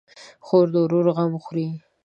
[0.45, 1.67] خور د ورور غم خوري.